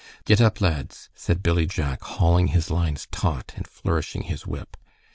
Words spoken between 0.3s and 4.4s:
ep, lads," said Billy Jack, hauling his lines taut and flourishing